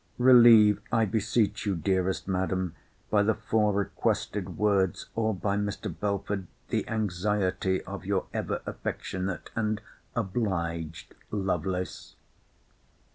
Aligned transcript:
Relieve, 0.17 0.81
I 0.91 1.05
beseech 1.05 1.67
you, 1.67 1.75
dearest 1.75 2.27
Madam, 2.27 2.73
by 3.11 3.21
the 3.21 3.35
four 3.35 3.71
requested 3.71 4.57
words, 4.57 5.05
or 5.15 5.31
by 5.31 5.55
Mr. 5.57 5.93
Belford, 5.95 6.47
the 6.69 6.89
anxiety 6.89 7.83
of 7.83 8.03
Your 8.03 8.25
ever 8.33 8.63
affectionate 8.65 9.51
and 9.55 9.79
obliged 10.15 11.13
LOVELACE. 11.29 12.15